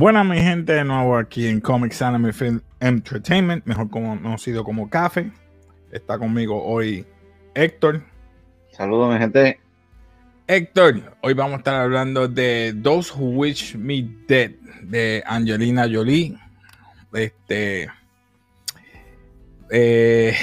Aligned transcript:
Buenas 0.00 0.24
mi 0.24 0.38
gente, 0.38 0.72
de 0.72 0.82
nuevo 0.82 1.14
aquí 1.14 1.46
en 1.46 1.60
Comics 1.60 2.00
Anime 2.00 2.32
Film 2.32 2.62
Entertainment, 2.80 3.66
mejor 3.66 3.90
conocido 3.90 4.64
como 4.64 4.88
Café. 4.88 5.30
Está 5.92 6.18
conmigo 6.18 6.64
hoy 6.64 7.04
Héctor. 7.54 8.02
Saludos 8.72 9.12
mi 9.12 9.18
gente. 9.18 9.60
Héctor, 10.46 11.18
hoy 11.20 11.34
vamos 11.34 11.52
a 11.52 11.56
estar 11.58 11.74
hablando 11.82 12.28
de 12.28 12.74
Those 12.82 13.12
Who 13.14 13.40
Wish 13.40 13.76
Me 13.76 14.08
Dead 14.26 14.52
de 14.84 15.22
Angelina 15.26 15.82
Jolie. 15.82 16.34
Este, 17.12 17.86
eh, 19.70 20.34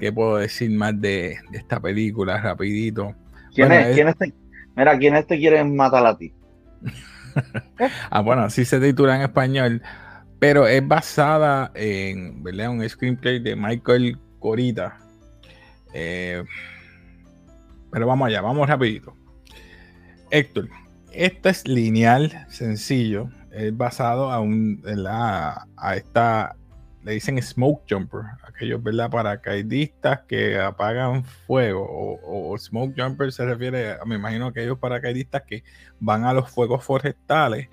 ¿qué 0.00 0.12
puedo 0.12 0.38
decir 0.38 0.68
más 0.72 1.00
de, 1.00 1.38
esta 1.52 1.78
película 1.78 2.40
rapidito? 2.40 3.14
¿Quién 3.54 3.70
es, 3.70 3.96
este? 3.96 4.34
Mira, 4.74 4.98
¿quién 4.98 5.14
es 5.14 5.20
este 5.20 5.38
quiere 5.38 5.62
matar 5.62 6.04
a 6.04 6.18
ti? 6.18 6.34
ah, 8.10 8.20
bueno, 8.20 8.42
así 8.42 8.64
se 8.64 8.80
titula 8.80 9.16
en 9.16 9.22
español, 9.22 9.82
pero 10.38 10.66
es 10.66 10.86
basada 10.86 11.70
en 11.74 12.42
¿verdad? 12.42 12.70
un 12.70 12.88
screenplay 12.88 13.38
de 13.38 13.56
Michael 13.56 14.18
Corita. 14.38 14.98
Eh, 15.92 16.42
pero 17.90 18.06
vamos 18.06 18.28
allá, 18.28 18.40
vamos 18.40 18.68
rapidito. 18.68 19.14
Héctor, 20.30 20.68
esto 21.12 21.48
es 21.48 21.66
lineal, 21.66 22.46
sencillo, 22.48 23.28
es 23.50 23.76
basado 23.76 24.30
a, 24.30 24.40
un, 24.40 24.82
a 25.06 25.96
esta, 25.96 26.56
le 27.02 27.12
dicen 27.12 27.40
smoke 27.42 27.82
jumper, 27.88 28.22
aquellos 28.46 28.82
¿verdad? 28.82 29.10
paracaidistas 29.10 30.20
que 30.28 30.58
apagan 30.58 31.24
fuego, 31.24 31.86
o, 31.88 32.56
smoke 32.58 32.94
jumper 32.96 33.32
se 33.32 33.44
refiere, 33.46 33.92
a, 33.92 34.04
me 34.04 34.16
imagino, 34.16 34.46
a 34.46 34.48
aquellos 34.50 34.78
paracaidistas 34.78 35.42
que 35.42 35.64
van 35.98 36.24
a 36.24 36.32
los 36.32 36.50
fuegos 36.50 36.84
forestales 36.84 37.68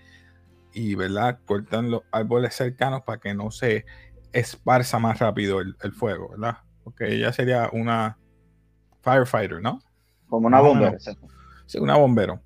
y 0.74 0.96
¿verdad? 0.96 1.40
cortan 1.46 1.92
los 1.92 2.04
árboles 2.12 2.56
cercanos 2.56 3.02
para 3.04 3.20
que 3.20 3.34
no 3.34 3.52
se 3.52 3.86
esparza 4.32 5.00
más 5.00 5.20
rápido 5.20 5.60
el, 5.60 5.92
fuego, 5.92 6.30
¿verdad? 6.30 6.58
Porque 6.84 7.14
ella 7.14 7.34
sería 7.34 7.70
una 7.74 8.18
firefighter, 9.02 9.62
¿no? 9.62 9.82
Como 10.28 10.48
una 10.48 10.62
bombera. 10.62 10.98
Sí, 11.66 11.80
una 11.80 11.98
bombero. 11.98 12.42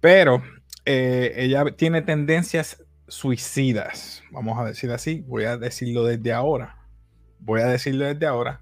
Pero 0.00 0.42
eh, 0.84 1.34
ella 1.36 1.64
tiene 1.76 2.02
tendencias 2.02 2.82
suicidas, 3.08 4.22
vamos 4.30 4.58
a 4.58 4.64
decir 4.64 4.90
así, 4.90 5.24
voy 5.26 5.44
a 5.44 5.56
decirlo 5.56 6.04
desde 6.04 6.32
ahora, 6.32 6.78
voy 7.40 7.60
a 7.60 7.66
decirlo 7.66 8.04
desde 8.04 8.26
ahora. 8.26 8.60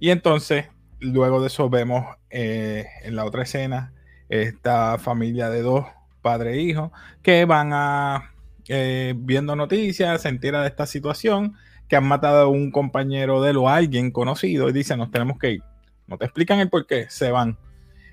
Y 0.00 0.10
entonces, 0.10 0.66
luego 1.00 1.40
de 1.40 1.46
eso 1.48 1.70
vemos 1.70 2.04
eh, 2.30 2.86
en 3.02 3.16
la 3.16 3.24
otra 3.24 3.42
escena 3.44 3.92
esta 4.28 4.98
familia 4.98 5.50
de 5.50 5.62
dos 5.62 5.86
padre 6.22 6.54
e 6.54 6.62
hijo 6.62 6.90
que 7.22 7.44
van 7.44 7.72
a 7.72 8.34
eh, 8.68 9.14
viendo 9.16 9.54
noticias, 9.56 10.22
se 10.22 10.28
entera 10.28 10.62
de 10.62 10.68
esta 10.68 10.86
situación, 10.86 11.54
que 11.88 11.96
han 11.96 12.06
matado 12.06 12.44
a 12.44 12.48
un 12.48 12.70
compañero 12.70 13.42
de 13.42 13.50
él 13.50 13.58
alguien 13.66 14.10
conocido 14.10 14.68
y 14.68 14.72
dicen, 14.72 14.98
nos 14.98 15.10
tenemos 15.10 15.38
que 15.38 15.52
ir. 15.52 15.62
No 16.06 16.16
te 16.16 16.24
explican 16.24 16.60
el 16.60 16.70
por 16.70 16.86
qué, 16.86 17.06
se 17.10 17.30
van. 17.30 17.58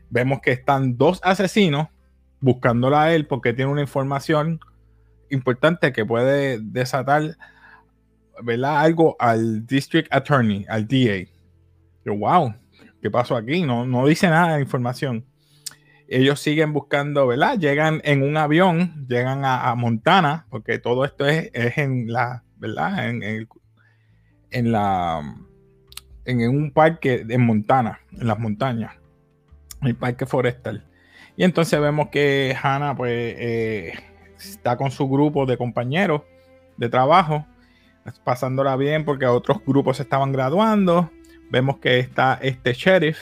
Vemos 0.10 0.42
que 0.42 0.52
están 0.52 0.98
dos 0.98 1.22
asesinos 1.24 1.88
buscándola 2.42 3.04
a 3.04 3.14
él 3.14 3.28
porque 3.28 3.54
tiene 3.54 3.72
una 3.72 3.82
información 3.82 4.60
importante 5.32 5.92
que 5.92 6.06
puede 6.06 6.60
desatar 6.62 7.38
¿verdad? 8.44 8.80
algo 8.80 9.16
al 9.20 9.66
District 9.66 10.08
Attorney, 10.14 10.66
al 10.70 10.88
DA. 10.88 11.28
Yo, 12.06 12.16
wow, 12.18 12.54
¿qué 13.02 13.10
pasó 13.10 13.36
aquí? 13.36 13.64
No, 13.64 13.86
no 13.86 14.06
dice 14.06 14.28
nada 14.28 14.56
de 14.56 14.62
información. 14.62 15.26
Ellos 16.08 16.40
siguen 16.40 16.74
buscando, 16.74 17.28
¿verdad? 17.28 17.58
Llegan 17.58 18.02
en 18.04 18.24
un 18.24 18.36
avión, 18.36 19.06
llegan 19.08 19.46
a, 19.46 19.74
Montana, 19.76 20.46
porque 20.50 20.78
todo 20.78 21.06
esto 21.06 21.26
es, 21.26 21.50
en 21.78 22.12
la, 22.12 22.44
¿verdad? 22.58 23.08
En, 23.08 23.48
en 24.52 24.72
la 24.72 25.22
en 26.26 26.50
un 26.50 26.72
parque 26.72 27.26
en 27.28 27.46
Montana, 27.46 28.00
en 28.12 28.28
las 28.28 28.40
montañas, 28.40 28.94
el 29.82 29.96
parque 29.96 30.26
forestal. 30.26 30.86
Y 31.36 31.44
entonces 31.44 31.80
vemos 31.80 32.10
que 32.10 32.56
Hannah, 32.62 32.96
pues, 32.96 33.36
eh, 33.38 33.94
está 34.50 34.78
con 34.78 34.92
su 34.92 35.08
grupo 35.08 35.46
de 35.46 35.58
compañeros 35.58 36.22
de 36.78 36.90
trabajo, 36.90 37.46
pasándola 38.24 38.76
bien 38.76 39.06
porque 39.06 39.26
otros 39.26 39.64
grupos 39.66 39.98
se 39.98 40.04
estaban 40.04 40.32
graduando. 40.32 41.10
Vemos 41.50 41.78
que 41.78 42.00
está 42.00 42.40
este 42.42 42.74
sheriff, 42.74 43.18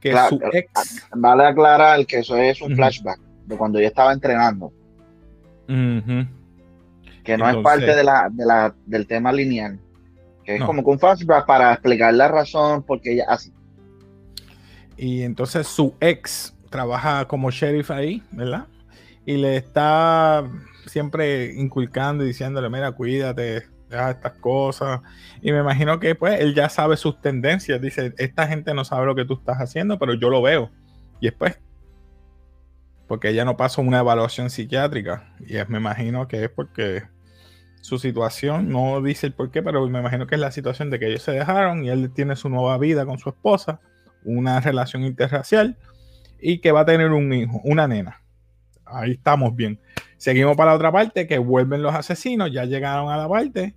que 0.00 0.10
es 0.10 0.20
su 0.28 0.40
ex. 0.52 1.08
Vale 1.14 1.46
aclarar 1.46 2.04
que 2.06 2.18
eso 2.18 2.36
es 2.36 2.60
un 2.60 2.74
flashback 2.74 3.20
de 3.46 3.56
cuando 3.56 3.80
yo 3.80 3.86
estaba 3.86 4.12
entrenando. 4.12 4.72
Que 5.66 7.38
no 7.38 7.48
es 7.48 7.56
parte 7.58 7.94
de 7.94 8.04
la, 8.04 8.74
del 8.84 9.06
tema 9.06 9.32
lineal. 9.32 9.78
Que 10.44 10.56
es 10.56 10.64
como 10.64 10.82
que 10.82 10.90
un 10.90 10.98
flashback 10.98 11.46
para 11.46 11.72
explicar 11.72 12.12
la 12.14 12.28
razón 12.28 12.82
por 12.82 13.00
qué 13.00 13.12
ella 13.12 13.26
así. 13.28 13.52
Y 14.96 15.22
entonces 15.22 15.66
su 15.66 15.94
ex 16.00 16.54
trabaja 16.68 17.26
como 17.26 17.50
sheriff 17.50 17.90
ahí, 17.90 18.22
¿verdad? 18.32 18.66
Y 19.24 19.36
le 19.36 19.56
está 19.56 20.44
siempre 20.86 21.52
inculcando 21.54 22.24
y 22.24 22.28
diciéndole, 22.28 22.68
mira, 22.68 22.92
cuídate, 22.92 23.66
deja 23.88 24.10
estas 24.10 24.32
cosas. 24.38 25.00
Y 25.40 25.52
me 25.52 25.60
imagino 25.60 26.00
que 26.00 26.14
pues 26.14 26.40
él 26.40 26.54
ya 26.54 26.68
sabe 26.68 26.96
sus 26.96 27.20
tendencias. 27.20 27.80
Dice, 27.80 28.14
esta 28.18 28.46
gente 28.46 28.74
no 28.74 28.84
sabe 28.84 29.06
lo 29.06 29.14
que 29.14 29.24
tú 29.24 29.34
estás 29.34 29.58
haciendo, 29.58 29.98
pero 29.98 30.14
yo 30.14 30.30
lo 30.30 30.42
veo. 30.42 30.70
Y 31.20 31.26
después, 31.26 31.60
porque 33.06 33.28
ella 33.28 33.44
no 33.44 33.56
pasó 33.56 33.82
una 33.82 34.00
evaluación 34.00 34.50
psiquiátrica. 34.50 35.34
Y 35.46 35.54
me 35.68 35.78
imagino 35.78 36.26
que 36.26 36.44
es 36.44 36.50
porque 36.50 37.04
su 37.80 37.98
situación, 37.98 38.70
no 38.70 39.02
dice 39.02 39.26
el 39.26 39.32
por 39.34 39.50
qué, 39.50 39.62
pero 39.62 39.86
me 39.88 40.00
imagino 40.00 40.26
que 40.26 40.36
es 40.36 40.40
la 40.40 40.52
situación 40.52 40.90
de 40.90 40.98
que 40.98 41.08
ellos 41.08 41.22
se 41.22 41.32
dejaron 41.32 41.84
y 41.84 41.90
él 41.90 42.12
tiene 42.12 42.36
su 42.36 42.48
nueva 42.48 42.78
vida 42.78 43.04
con 43.04 43.18
su 43.18 43.28
esposa, 43.28 43.80
una 44.24 44.60
relación 44.60 45.04
interracial 45.04 45.76
y 46.40 46.58
que 46.60 46.72
va 46.72 46.80
a 46.80 46.84
tener 46.86 47.10
un 47.10 47.32
hijo, 47.32 47.60
una 47.64 47.88
nena 47.88 48.21
ahí 48.92 49.12
estamos 49.12 49.54
bien. 49.54 49.80
Seguimos 50.16 50.56
para 50.56 50.70
la 50.70 50.76
otra 50.76 50.92
parte, 50.92 51.26
que 51.26 51.38
vuelven 51.38 51.82
los 51.82 51.94
asesinos, 51.94 52.52
ya 52.52 52.64
llegaron 52.64 53.10
a 53.10 53.16
la 53.16 53.28
parte 53.28 53.74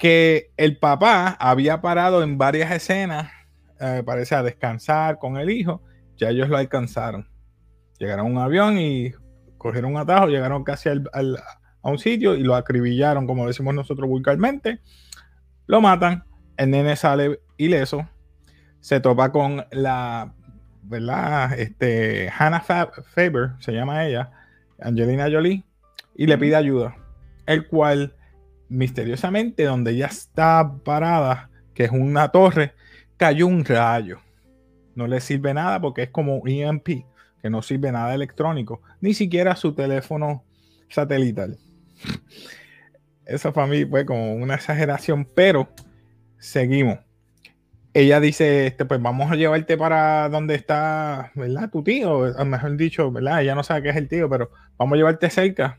que 0.00 0.50
el 0.56 0.78
papá 0.78 1.36
había 1.38 1.82
parado 1.82 2.22
en 2.22 2.38
varias 2.38 2.70
escenas, 2.72 3.30
eh, 3.78 4.02
parece 4.04 4.34
a 4.34 4.42
descansar 4.42 5.18
con 5.18 5.36
el 5.36 5.50
hijo, 5.50 5.82
ya 6.16 6.30
ellos 6.30 6.48
lo 6.48 6.56
alcanzaron. 6.56 7.28
Llegaron 7.98 8.26
a 8.26 8.30
un 8.30 8.38
avión 8.38 8.78
y 8.78 9.12
cogieron 9.58 9.92
un 9.92 9.98
atajo, 9.98 10.28
llegaron 10.28 10.64
casi 10.64 10.88
a 10.88 10.94
un 11.82 11.98
sitio 11.98 12.34
y 12.34 12.42
lo 12.42 12.54
acribillaron, 12.54 13.26
como 13.26 13.46
decimos 13.46 13.74
nosotros 13.74 14.08
vulgarmente. 14.08 14.80
Lo 15.66 15.82
matan, 15.82 16.24
el 16.56 16.70
nene 16.70 16.96
sale 16.96 17.40
ileso, 17.58 18.08
se 18.80 19.00
topa 19.00 19.30
con 19.30 19.66
la 19.70 20.34
¿verdad? 20.82 21.58
Este, 21.58 22.30
Hannah 22.36 22.60
Faber, 22.60 23.50
se 23.60 23.72
llama 23.72 24.06
ella, 24.06 24.30
Angelina 24.80 25.28
Jolie, 25.30 25.64
y 26.14 26.26
le 26.26 26.38
pide 26.38 26.56
ayuda. 26.56 26.96
El 27.46 27.66
cual, 27.66 28.14
misteriosamente, 28.68 29.64
donde 29.64 29.92
ella 29.92 30.06
está 30.06 30.72
parada, 30.84 31.50
que 31.74 31.84
es 31.84 31.90
una 31.90 32.28
torre, 32.30 32.74
cayó 33.16 33.46
un 33.46 33.64
rayo. 33.64 34.18
No 34.94 35.06
le 35.06 35.20
sirve 35.20 35.54
nada 35.54 35.80
porque 35.80 36.04
es 36.04 36.10
como 36.10 36.42
EMP, 36.46 37.04
que 37.40 37.50
no 37.50 37.62
sirve 37.62 37.92
nada 37.92 38.14
electrónico, 38.14 38.82
ni 39.00 39.14
siquiera 39.14 39.56
su 39.56 39.74
teléfono 39.74 40.44
satelital. 40.88 41.58
Esa 43.24 43.52
familia 43.52 43.86
fue 43.88 44.04
como 44.04 44.34
una 44.34 44.56
exageración, 44.56 45.24
pero 45.24 45.68
seguimos 46.38 46.98
ella 47.92 48.20
dice, 48.20 48.68
este, 48.68 48.84
pues 48.84 49.02
vamos 49.02 49.30
a 49.32 49.36
llevarte 49.36 49.76
para 49.76 50.28
donde 50.28 50.54
está, 50.54 51.32
¿verdad? 51.34 51.70
Tu 51.70 51.82
tío, 51.82 52.26
a 52.38 52.44
mejor 52.44 52.76
dicho, 52.76 53.10
¿verdad? 53.10 53.42
Ella 53.42 53.54
no 53.54 53.64
sabe 53.64 53.82
qué 53.82 53.88
es 53.90 53.96
el 53.96 54.08
tío, 54.08 54.28
pero 54.28 54.50
vamos 54.78 54.94
a 54.94 54.96
llevarte 54.96 55.28
cerca, 55.28 55.78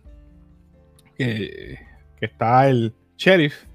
que, 1.16 1.80
está 2.19 2.68
el 2.68 2.94
sheriff, 3.18 3.66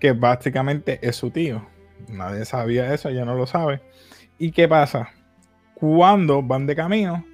que 0.00 0.12
básicamente 0.12 0.98
es 1.02 1.16
su 1.16 1.30
tío. 1.30 1.66
Nadie 2.08 2.44
sabía 2.44 2.92
eso, 2.92 3.10
ella 3.10 3.24
no 3.24 3.34
lo 3.34 3.46
sabe. 3.46 3.82
¿Y 4.38 4.50
qué 4.50 4.66
pasa? 4.66 5.10
Cuando 5.74 6.42
van 6.42 6.66
de 6.66 6.74
camino, 6.74 7.24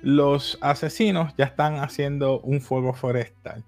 los 0.00 0.58
asesinos 0.60 1.34
ya 1.36 1.46
están 1.46 1.76
haciendo 1.76 2.40
un 2.40 2.60
fuego 2.60 2.94
forestal 2.94 3.64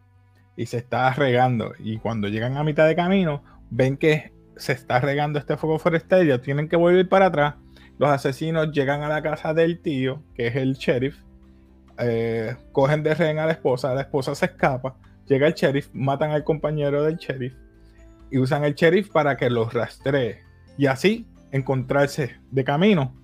y 0.56 0.66
se 0.66 0.78
está 0.78 1.12
regando. 1.12 1.72
Y 1.78 1.98
cuando 1.98 2.28
llegan 2.28 2.56
a 2.56 2.64
mitad 2.64 2.86
de 2.86 2.94
camino, 2.94 3.42
ven 3.70 3.96
que 3.96 4.32
se 4.58 4.72
está 4.72 5.00
regando 5.00 5.38
este 5.38 5.56
fuego 5.56 5.78
forestal, 5.78 6.40
tienen 6.40 6.68
que 6.68 6.76
volver 6.76 7.08
para 7.08 7.26
atrás. 7.26 7.54
Los 7.98 8.10
asesinos 8.10 8.70
llegan 8.72 9.02
a 9.02 9.08
la 9.08 9.22
casa 9.22 9.54
del 9.54 9.80
tío, 9.80 10.22
que 10.34 10.48
es 10.48 10.56
el 10.56 10.74
sheriff, 10.74 11.16
eh, 11.98 12.54
cogen 12.72 13.02
de 13.02 13.14
rehén 13.14 13.38
a 13.38 13.46
la 13.46 13.52
esposa, 13.52 13.94
la 13.94 14.02
esposa 14.02 14.34
se 14.34 14.46
escapa, 14.46 14.96
llega 15.26 15.46
el 15.46 15.54
sheriff, 15.54 15.88
matan 15.92 16.30
al 16.30 16.44
compañero 16.44 17.02
del 17.02 17.16
sheriff 17.16 17.54
y 18.30 18.38
usan 18.38 18.64
el 18.64 18.74
sheriff 18.74 19.10
para 19.10 19.36
que 19.36 19.50
los 19.50 19.72
rastree 19.72 20.42
y 20.76 20.86
así 20.86 21.26
encontrarse 21.50 22.36
de 22.50 22.64
camino. 22.64 23.14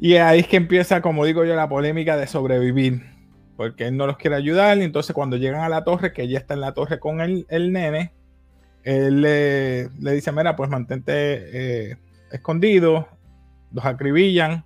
Y 0.00 0.14
ahí 0.14 0.40
es 0.40 0.46
que 0.46 0.56
empieza, 0.56 1.02
como 1.02 1.24
digo 1.24 1.44
yo, 1.44 1.56
la 1.56 1.68
polémica 1.68 2.16
de 2.16 2.26
sobrevivir. 2.26 3.02
porque 3.56 3.88
él 3.88 3.96
no 3.96 4.06
los 4.06 4.16
quiere 4.16 4.36
ayudar. 4.36 4.78
Y 4.78 4.84
entonces 4.84 5.12
cuando 5.12 5.36
llegan 5.36 5.62
a 5.62 5.68
la 5.68 5.82
torre, 5.82 6.12
que 6.12 6.22
ella 6.22 6.38
está 6.38 6.54
en 6.54 6.60
la 6.60 6.74
torre 6.74 7.00
con 7.00 7.20
el, 7.20 7.44
el 7.48 7.72
nene, 7.72 8.12
él 8.84 9.20
le, 9.20 9.88
dice, 10.12 10.32
mira, 10.32 10.56
pues 10.56 10.70
mantente 10.70 11.12
eh, 11.12 11.96
escondido, 12.30 13.08
los 13.72 13.84
acribillan, 13.84 14.64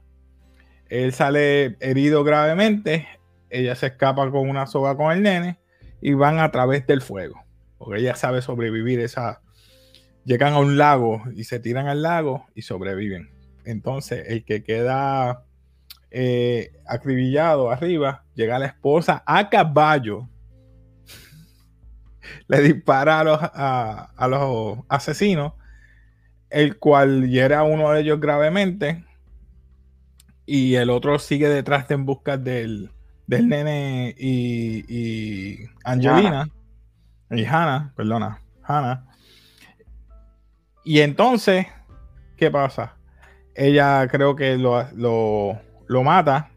él 0.89 1.13
sale 1.13 1.77
herido 1.81 2.23
gravemente, 2.25 3.09
ella 3.51 3.75
se 3.75 3.87
escapa 3.87 4.31
con 4.31 4.49
una 4.49 4.67
soga 4.67 4.97
con 4.97 5.13
el 5.13 5.23
nene 5.23 5.59
y 6.01 6.15
van 6.15 6.39
a 6.39 6.51
través 6.51 6.87
del 6.87 7.01
fuego, 7.01 7.43
porque 7.79 8.01
ella 8.01 8.15
sabe 8.15 8.43
sobrevivir 8.43 9.01
esa... 9.01 9.41
Llegan 10.25 10.53
a 10.53 10.61
un 10.61 10.79
lago 10.79 11.25
y 11.35 11.45
se 11.45 11.59
tiran 11.59 11.89
al 11.89 12.03
lago 12.03 12.47
y 12.55 12.63
sobreviven. 12.63 13.31
Entonces, 13.65 14.25
el 14.29 14.45
que 14.45 14.63
queda 14.63 15.45
eh, 16.13 16.73
acribillado 16.87 17.71
arriba, 17.71 18.25
llega 18.35 18.59
la 18.59 18.67
esposa 18.67 19.23
a 19.27 19.49
caballo, 19.49 20.29
le 22.49 22.61
dispara 22.61 23.21
a 23.21 23.25
los, 23.25 23.41
a, 23.43 24.29
los 24.29 24.79
asesinos, 24.89 25.55
el 26.51 26.79
cual 26.79 27.29
hiera 27.29 27.61
a 27.61 27.65
uno 27.65 27.91
de 27.91 28.01
ellos 28.01 28.21
gravemente 28.21 29.05
y 30.47 30.75
el 30.75 30.91
otro 30.91 31.19
sigue 31.19 31.49
detrás 31.49 31.89
de 31.89 31.95
en 31.95 32.05
busca 32.05 32.37
del, 32.37 32.91
del 33.27 33.49
nene 33.49 34.15
y, 34.19 34.85
y 34.89 35.59
Angelina 35.85 36.49
y 37.31 37.45
Hannah, 37.45 37.93
perdona, 37.97 38.41
Hannah. 38.63 39.07
Y 40.85 41.01
entonces, 41.01 41.67
¿qué 42.37 42.51
pasa? 42.51 42.97
Ella 43.55 44.07
creo 44.09 44.37
que 44.37 44.59
lo, 44.59 44.87
lo 44.95 45.59
lo 45.93 46.03
mata, 46.03 46.51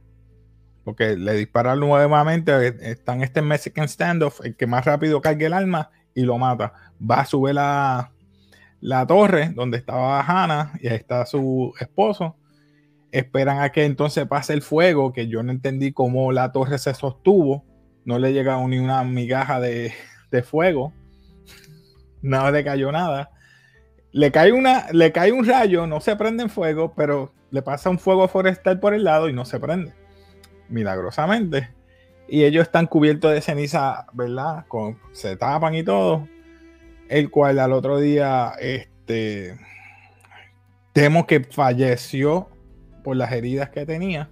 porque 0.85 1.17
le 1.17 1.33
dispara 1.33 1.75
nuevamente, 1.75 2.51
eh, 2.67 2.75
está 2.79 3.15
en 3.15 3.23
este 3.23 3.41
Mexican 3.41 3.89
standoff, 3.89 4.39
el 4.45 4.55
que 4.55 4.67
más 4.67 4.85
rápido 4.85 5.19
cargue 5.19 5.47
el 5.47 5.53
arma 5.53 5.89
y 6.13 6.21
lo 6.21 6.37
mata. 6.37 6.73
Va 7.01 7.21
a 7.21 7.25
subir 7.25 7.55
la, 7.55 8.11
la 8.79 9.05
torre 9.07 9.49
donde 9.49 9.77
estaba 9.77 10.21
Hannah 10.21 10.73
y 10.79 10.87
ahí 10.87 10.95
está 10.95 11.25
su 11.25 11.73
esposo. 11.79 12.37
Esperan 13.11 13.61
a 13.61 13.71
que 13.71 13.83
entonces 13.83 14.27
pase 14.27 14.53
el 14.53 14.61
fuego, 14.61 15.11
que 15.11 15.27
yo 15.27 15.41
no 15.41 15.51
entendí 15.51 15.91
cómo 15.91 16.31
la 16.31 16.51
torre 16.51 16.77
se 16.77 16.93
sostuvo. 16.93 17.65
No 18.05 18.19
le 18.19 18.31
llega 18.31 18.55
ni 18.67 18.77
una 18.77 19.03
migaja 19.03 19.59
de, 19.59 19.91
de 20.29 20.43
fuego. 20.43 20.93
No 22.21 22.51
le 22.51 22.63
cayó 22.63 22.91
nada. 22.91 23.31
Le 24.11 24.31
cae, 24.31 24.51
una, 24.51 24.85
le 24.91 25.11
cae 25.11 25.31
un 25.31 25.45
rayo, 25.45 25.87
no 25.87 25.99
se 25.99 26.15
prende 26.15 26.43
en 26.43 26.49
fuego, 26.49 26.93
pero 26.95 27.33
le 27.49 27.63
pasa 27.63 27.89
un 27.89 27.97
fuego 27.97 28.27
forestal 28.27 28.79
por 28.79 28.93
el 28.93 29.03
lado 29.03 29.29
y 29.29 29.33
no 29.33 29.45
se 29.45 29.59
prende. 29.59 30.04
Milagrosamente. 30.69 31.69
Y 32.27 32.43
ellos 32.43 32.63
están 32.63 32.87
cubiertos 32.87 33.31
de 33.31 33.41
ceniza, 33.41 34.07
¿verdad? 34.13 34.65
Con, 34.67 34.97
se 35.11 35.35
tapan 35.35 35.75
y 35.75 35.83
todo. 35.83 36.27
El 37.07 37.29
cual 37.29 37.59
al 37.59 37.71
otro 37.71 37.99
día, 37.99 38.53
este, 38.59 39.57
temo 40.93 41.27
que 41.27 41.43
falleció 41.43 42.49
por 43.03 43.15
las 43.15 43.31
heridas 43.31 43.69
que 43.69 43.85
tenía. 43.85 44.29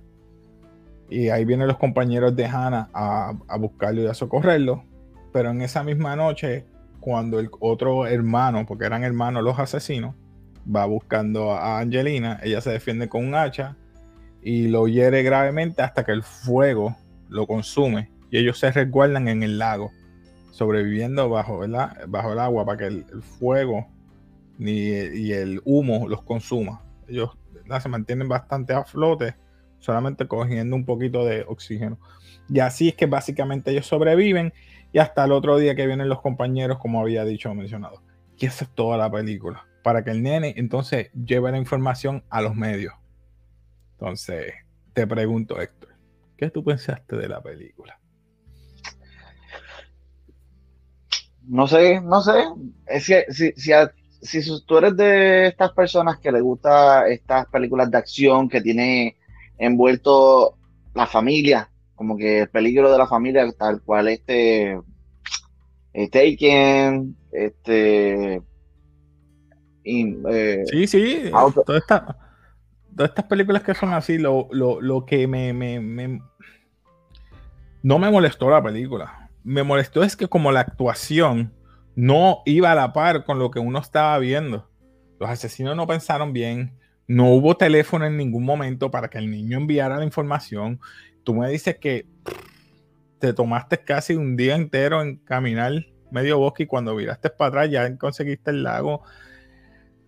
Y 1.09 1.29
ahí 1.29 1.45
vienen 1.45 1.67
los 1.67 1.77
compañeros 1.77 2.35
de 2.35 2.45
Hannah 2.45 2.89
a, 2.93 3.33
a 3.47 3.57
buscarlo 3.57 4.01
y 4.01 4.07
a 4.07 4.13
socorrerlo. 4.15 4.83
Pero 5.31 5.51
en 5.51 5.61
esa 5.61 5.83
misma 5.83 6.15
noche, 6.15 6.65
cuando 6.99 7.39
el 7.39 7.49
otro 7.59 8.07
hermano, 8.07 8.65
porque 8.65 8.85
eran 8.85 9.03
hermanos 9.03 9.43
los 9.43 9.59
asesinos, 9.59 10.15
va 10.73 10.85
buscando 10.85 11.51
a 11.51 11.79
Angelina, 11.79 12.39
ella 12.41 12.61
se 12.61 12.71
defiende 12.71 13.09
con 13.09 13.25
un 13.25 13.35
hacha 13.35 13.77
y 14.43 14.67
lo 14.67 14.87
hiere 14.87 15.23
gravemente 15.23 15.81
hasta 15.81 16.03
que 16.03 16.11
el 16.11 16.23
fuego 16.23 16.95
lo 17.29 17.47
consume 17.47 18.11
y 18.29 18.37
ellos 18.37 18.59
se 18.59 18.71
resguardan 18.71 19.27
en 19.27 19.43
el 19.43 19.57
lago, 19.59 19.91
sobreviviendo 20.51 21.29
bajo, 21.29 21.61
bajo 22.07 22.33
el 22.33 22.39
agua 22.39 22.65
para 22.65 22.77
que 22.79 22.87
el, 22.87 23.05
fuego 23.21 23.87
ni, 24.57 24.71
y 24.71 25.33
el 25.33 25.61
humo 25.65 26.07
los 26.07 26.23
consuma. 26.23 26.81
Ellos 27.07 27.37
se 27.79 27.89
mantienen 27.89 28.27
bastante 28.27 28.73
a 28.73 28.83
flote, 28.83 29.35
solamente 29.79 30.27
cogiendo 30.27 30.75
un 30.75 30.85
poquito 30.85 31.25
de 31.25 31.45
oxígeno. 31.47 31.99
Y 32.49 32.59
así 32.59 32.89
es 32.89 32.95
que 32.95 33.05
básicamente 33.05 33.71
ellos 33.71 33.85
sobreviven 33.85 34.53
y 34.91 34.99
hasta 34.99 35.25
el 35.25 35.31
otro 35.31 35.57
día 35.57 35.75
que 35.75 35.85
vienen 35.85 36.09
los 36.09 36.21
compañeros, 36.21 36.79
como 36.79 37.01
había 37.01 37.25
dicho 37.25 37.51
o 37.51 37.55
mencionado. 37.55 38.01
Y 38.37 38.47
esa 38.47 38.65
es 38.65 38.71
toda 38.71 38.97
la 38.97 39.11
película 39.11 39.65
para 39.83 40.03
que 40.03 40.11
el 40.11 40.23
nene 40.23 40.55
entonces 40.57 41.11
lleve 41.13 41.51
la 41.51 41.57
información 41.57 42.23
a 42.29 42.41
los 42.41 42.55
medios. 42.55 42.93
Entonces, 44.03 44.53
te 44.91 45.07
pregunto, 45.07 45.61
Héctor, 45.61 45.91
¿qué 46.35 46.49
tú 46.49 46.61
pensaste 46.61 47.15
de 47.15 47.29
la 47.29 47.41
película? 47.41 47.97
No 51.47 51.67
sé, 51.67 52.01
no 52.01 52.21
sé. 52.21 52.43
Es 52.85 53.07
que 53.07 53.25
si, 53.29 53.53
si, 53.55 54.65
tú 54.65 54.77
eres 54.77 54.97
de 54.97 55.47
estas 55.47 55.71
personas 55.71 56.19
que 56.19 56.33
le 56.33 56.41
gusta 56.41 57.07
estas 57.07 57.45
películas 57.45 57.89
de 57.89 57.97
acción 57.97 58.49
que 58.49 58.59
tiene 58.59 59.15
envuelto 59.57 60.57
la 60.93 61.07
familia, 61.07 61.71
como 61.95 62.17
que 62.17 62.41
el 62.41 62.49
peligro 62.49 62.91
de 62.91 62.97
la 62.97 63.07
familia, 63.07 63.49
tal 63.57 63.81
cual 63.83 64.09
este 64.09 64.81
eh, 65.93 66.09
Taken, 66.11 67.15
este 67.31 68.41
eh, 69.85 70.65
sí, 70.69 70.87
sí. 70.87 71.31
Todas, 72.95 73.09
estas 73.09 73.25
películas 73.25 73.63
que 73.63 73.73
son 73.73 73.93
así, 73.93 74.17
lo, 74.17 74.49
que 75.07 75.27
me, 75.27 76.21
No 77.81 77.99
me 77.99 78.11
molestó 78.11 78.49
la 78.49 78.61
película. 78.61 79.29
Me 79.43 79.63
molestó 79.63 80.03
es 80.03 80.15
que 80.15 80.27
como 80.27 80.51
la 80.51 80.61
actuación 80.61 81.53
no 81.95 82.41
iba 82.45 82.71
a 82.71 82.75
la 82.75 82.93
par 82.93 83.23
con 83.23 83.39
lo 83.39 83.51
que 83.51 83.59
uno 83.59 83.79
estaba 83.79 84.17
viendo. 84.19 84.69
Los 85.19 85.29
asesinos 85.29 85.75
no 85.75 85.87
pensaron 85.87 86.33
bien. 86.33 86.77
No 87.07 87.29
hubo 87.29 87.57
teléfono 87.57 88.05
en 88.05 88.17
ningún 88.17 88.45
momento 88.45 88.89
para 88.89 89.09
que 89.09 89.17
el 89.17 89.29
niño 89.29 89.57
enviara 89.57 89.97
la 89.97 90.05
información. 90.05 90.79
Tú 91.23 91.33
me 91.33 91.49
dices 91.49 91.77
que 91.77 92.07
te 93.19 93.33
tomaste 93.33 93.77
casi 93.77 94.15
un 94.15 94.35
día 94.35 94.55
entero 94.55 95.01
en 95.01 95.17
caminar 95.17 95.85
medio 96.11 96.37
bosque 96.37 96.63
y 96.63 96.67
cuando 96.67 96.95
viraste 96.95 97.29
para 97.29 97.49
atrás 97.49 97.71
ya 97.71 97.97
conseguiste 97.97 98.51
el 98.51 98.63
lago. 98.63 99.03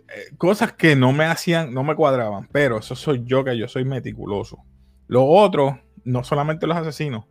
Eh, 0.08 0.36
cosas 0.38 0.74
que 0.74 0.96
no 0.96 1.12
me 1.14 1.26
hacían, 1.26 1.74
no 1.74 1.84
me 1.84 1.96
cuadraban, 1.96 2.48
pero 2.52 2.80
eso 2.80 2.96
soy 2.96 3.24
yo 3.26 3.44
que 3.44 3.58
yo 3.58 3.68
soy 3.68 3.86
meticuloso. 3.86 4.64
Lo 5.08 5.26
otro, 5.26 5.80
no 6.04 6.24
solamente 6.24 6.68
los 6.68 6.78
asesinos, 6.78 7.26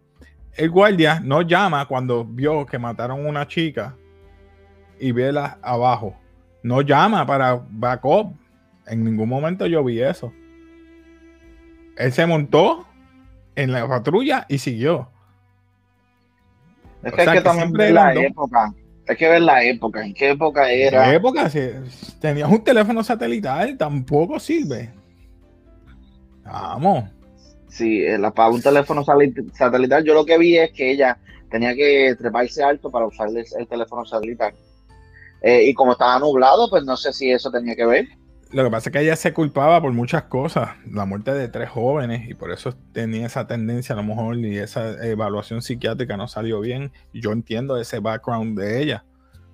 el 0.54 0.71
guardia 0.71 1.21
no 1.21 1.43
llama 1.43 1.87
cuando 1.87 2.25
vio 2.25 2.66
que 2.66 2.78
mataron 2.78 3.25
a 3.25 3.28
una 3.28 3.47
chica 3.47 3.97
y 4.99 5.12
ve 5.12 5.33
la 5.33 5.59
abajo. 5.62 6.16
No 6.62 6.81
llama 6.81 7.26
para 7.26 7.61
backup. 7.71 8.35
En 8.87 9.04
ningún 9.04 9.28
momento 9.28 9.66
yo 9.66 9.83
vi 9.85 10.00
eso. 10.00 10.33
Él 11.97 12.12
se 12.12 12.26
montó 12.26 12.87
en 13.54 13.73
la 13.73 13.87
patrulla 13.87 14.47
y 14.49 14.59
siguió. 14.59 15.11
Es 17.02 17.12
que, 17.12 17.25
que, 17.25 17.40
también 17.40 17.95
la 17.95 18.14
época. 18.14 18.73
Hay 19.06 19.16
que 19.16 19.28
ver 19.28 19.42
la 19.42 19.62
época, 19.62 20.04
en 20.04 20.14
qué 20.14 20.30
época 20.30 20.70
era. 20.70 21.04
¿Qué 21.04 21.16
época? 21.16 21.50
Si 21.50 21.61
tenías 22.20 22.50
un 22.50 22.64
teléfono 22.64 23.04
satelital, 23.04 23.76
tampoco 23.76 24.40
sirve. 24.40 24.90
Vamos. 26.44 27.04
Sí, 27.68 28.02
eh, 28.02 28.18
para 28.34 28.50
un 28.50 28.62
teléfono 28.62 29.04
satelital, 29.04 30.04
yo 30.04 30.14
lo 30.14 30.25
que 30.25 30.38
vi 30.38 30.56
es 30.56 30.70
que 30.73 30.92
ella 30.92 31.18
tenía 31.50 31.75
que 31.75 32.14
treparse 32.16 32.62
alto 32.62 32.90
para 32.90 33.06
usar 33.06 33.28
el, 33.28 33.68
teléfono 33.68 34.04
satelital. 34.04 34.54
Eh, 35.42 35.64
y 35.64 35.75
como 35.75 35.92
estaba 35.92 36.18
nublado, 36.18 36.70
pues 36.70 36.84
no 36.84 36.96
sé 36.96 37.12
si 37.12 37.30
eso 37.30 37.50
tenía 37.50 37.76
que 37.76 37.84
ver. 37.84 38.06
Lo 38.53 38.63
que 38.63 38.71
pasa 38.71 38.89
es 38.89 38.93
que 38.93 39.01
ella 39.01 39.17
se 39.17 39.33
culpaba 39.33 39.81
por 39.81 39.93
muchas 39.93 40.25
cosas, 40.25 40.71
la 40.89 41.05
muerte 41.05 41.33
de 41.33 41.49
tres 41.49 41.71
jóvenes, 41.71 42.29
y 42.29 42.35
por 42.35 42.53
eso 42.53 42.73
tenía 42.93 43.27
esa 43.27 43.47
tendencia 43.47 43.95
a 43.95 43.97
lo 43.97 44.05
mejor, 44.05 44.37
y 44.37 44.59
esa 44.59 45.05
evaluación 45.05 45.61
psiquiátrica 45.61 46.17
no 46.17 46.29
salió 46.29 46.61
bien. 46.61 46.93
Yo 47.13 47.33
entiendo 47.33 47.77
ese 47.77 47.99
background 47.99 48.59
de 48.59 48.83
ella, 48.83 49.05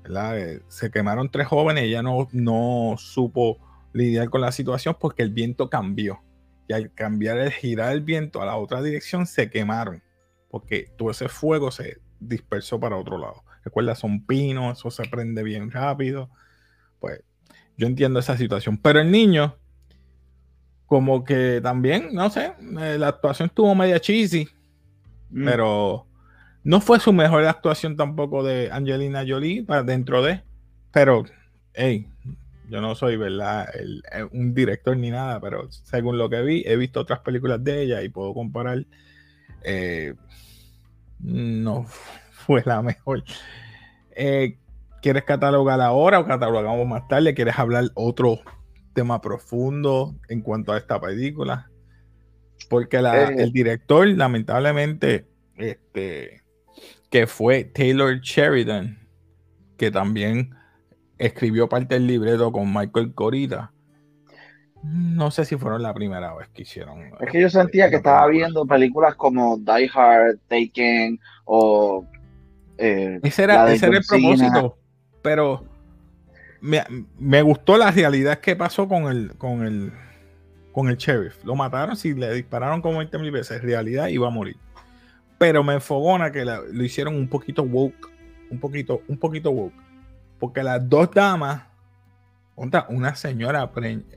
¿verdad? 0.02 0.38
Eh, 0.38 0.62
se 0.68 0.90
quemaron 0.90 1.30
tres 1.30 1.46
jóvenes 1.46 1.84
y 1.84 1.88
ella 1.88 2.02
no, 2.02 2.28
no 2.32 2.96
supo 2.98 3.58
lidiar 3.92 4.28
con 4.28 4.42
la 4.42 4.52
situación 4.52 4.96
porque 5.00 5.22
el 5.22 5.30
viento 5.30 5.70
cambió. 5.70 6.20
Y 6.68 6.72
al 6.72 6.92
cambiar 6.92 7.38
el 7.38 7.50
girar 7.50 7.92
el 7.92 8.02
viento 8.02 8.42
a 8.42 8.46
la 8.46 8.56
otra 8.56 8.82
dirección, 8.82 9.26
se 9.26 9.50
quemaron, 9.50 10.02
porque 10.50 10.92
todo 10.96 11.10
ese 11.10 11.28
fuego 11.28 11.70
se 11.70 11.98
dispersó 12.20 12.78
para 12.78 12.96
otro 12.96 13.18
lado. 13.18 13.44
Recuerda, 13.64 13.94
son 13.94 14.24
pinos, 14.26 14.78
eso 14.78 14.90
se 14.90 15.08
prende 15.08 15.42
bien 15.42 15.70
rápido. 15.70 16.30
Pues 17.00 17.22
yo 17.80 17.86
entiendo 17.86 18.20
esa 18.20 18.36
situación. 18.36 18.76
Pero 18.76 19.00
el 19.00 19.10
niño, 19.10 19.56
como 20.84 21.24
que 21.24 21.60
también, 21.62 22.10
no 22.12 22.28
sé, 22.28 22.52
eh, 22.78 22.98
la 22.98 23.08
actuación 23.08 23.46
estuvo 23.46 23.74
media 23.74 23.98
cheesy, 23.98 24.46
mm. 25.30 25.44
pero 25.46 26.06
no 26.62 26.82
fue 26.82 27.00
su 27.00 27.12
mejor 27.14 27.44
actuación 27.46 27.96
tampoco 27.96 28.44
de 28.44 28.70
Angelina 28.70 29.24
Jolie 29.26 29.64
para 29.64 29.82
dentro 29.82 30.22
de, 30.22 30.42
pero, 30.92 31.24
hey, 31.72 32.06
yo 32.68 32.82
no 32.82 32.94
soy, 32.94 33.16
¿verdad? 33.16 33.66
Eh, 33.74 34.24
un 34.30 34.52
director 34.54 34.94
ni 34.94 35.10
nada, 35.10 35.40
pero 35.40 35.66
según 35.70 36.18
lo 36.18 36.28
que 36.28 36.42
vi, 36.42 36.62
he 36.66 36.76
visto 36.76 37.00
otras 37.00 37.20
películas 37.20 37.64
de 37.64 37.82
ella 37.82 38.02
y 38.02 38.10
puedo 38.10 38.34
comparar. 38.34 38.84
Eh, 39.62 40.14
no 41.18 41.86
fue 42.30 42.62
la 42.66 42.82
mejor. 42.82 43.24
Eh, 44.14 44.58
¿Quieres 45.02 45.24
catalogar 45.24 45.80
ahora 45.80 46.20
o 46.20 46.26
catalogamos 46.26 46.86
más 46.86 47.08
tarde? 47.08 47.34
¿Quieres 47.34 47.58
hablar 47.58 47.84
otro 47.94 48.40
tema 48.92 49.20
profundo 49.20 50.14
en 50.28 50.42
cuanto 50.42 50.72
a 50.72 50.78
esta 50.78 51.00
película? 51.00 51.70
Porque 52.68 52.98
eh. 52.98 53.34
el 53.38 53.52
director, 53.52 54.06
lamentablemente, 54.06 55.26
este, 55.56 56.42
que 57.10 57.26
fue 57.26 57.64
Taylor 57.64 58.20
Sheridan, 58.20 58.98
que 59.76 59.90
también 59.90 60.54
escribió 61.18 61.68
parte 61.68 61.94
del 61.94 62.06
libreto 62.06 62.52
con 62.52 62.72
Michael 62.72 63.14
Corita. 63.14 63.72
No 64.82 65.30
sé 65.30 65.44
si 65.44 65.56
fueron 65.56 65.82
la 65.82 65.92
primera 65.92 66.34
vez 66.34 66.48
que 66.48 66.62
hicieron. 66.62 67.12
Es 67.20 67.30
que 67.30 67.40
yo 67.40 67.50
sentía 67.50 67.90
que 67.90 67.96
estaba 67.96 68.26
viendo 68.28 68.64
películas 68.66 69.14
como 69.14 69.58
Die 69.58 69.90
Hard, 69.92 70.38
Taken 70.48 71.18
o. 71.44 72.06
Eh, 72.78 73.20
ese 73.22 73.42
era, 73.42 73.70
ese 73.70 73.86
era 73.86 73.98
el 73.98 74.04
propósito, 74.06 74.78
pero 75.22 75.64
me, 76.60 77.42
gustó 77.42 77.76
la 77.76 77.90
realidad 77.90 78.38
que 78.40 78.56
pasó 78.56 78.88
con 78.88 79.04
el, 79.04 79.36
con 79.36 79.64
el, 79.64 79.92
con 80.72 80.88
el 80.88 80.96
sheriff. 80.96 81.42
Lo 81.44 81.54
mataron, 81.54 81.96
si 81.96 82.14
le 82.14 82.32
dispararon 82.34 82.82
como 82.82 82.98
20 82.98 83.18
mil 83.18 83.30
veces, 83.30 83.62
realidad 83.62 84.08
iba 84.08 84.28
a 84.28 84.30
morir. 84.30 84.56
Pero 85.38 85.64
me 85.64 85.74
enfogona 85.74 86.30
que 86.30 86.44
lo 86.44 86.84
hicieron 86.84 87.14
un 87.14 87.28
poquito 87.28 87.62
woke, 87.62 88.10
un 88.50 88.60
poquito, 88.60 89.02
un 89.08 89.16
poquito 89.16 89.50
woke. 89.50 89.74
Porque 90.38 90.62
las 90.62 90.86
dos 90.88 91.10
damas 91.12 91.62
una 92.88 93.14
señora 93.14 93.70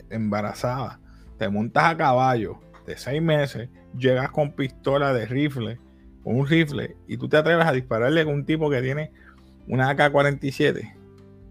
embarazada, 0.10 1.00
te 1.38 1.48
montas 1.48 1.86
a 1.86 1.98
caballo 1.98 2.60
de 2.86 2.98
seis 2.98 3.22
meses, 3.22 3.70
llegas 3.98 4.32
con 4.32 4.52
pistola 4.52 5.14
de 5.14 5.26
rifle, 5.26 5.80
con 6.24 6.36
un 6.36 6.48
rifle, 6.48 6.98
y 7.08 7.18
tú 7.18 7.30
te 7.30 7.38
atreves 7.38 7.66
a 7.66 7.72
dispararle 7.72 8.26
con 8.26 8.34
un 8.34 8.46
tipo 8.46 8.70
que 8.70 8.82
tiene 8.82 9.12
una 9.68 9.90
AK-47, 9.90 10.94